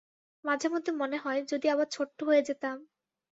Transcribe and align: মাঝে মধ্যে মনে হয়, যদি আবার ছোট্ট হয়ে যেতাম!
মাঝে 0.45 0.67
মধ্যে 0.69 0.91
মনে 0.93 1.17
হয়, 1.17 1.41
যদি 1.51 1.67
আবার 1.69 1.87
ছোট্ট 1.91 2.17
হয়ে 2.23 2.41
যেতাম! 2.43 2.77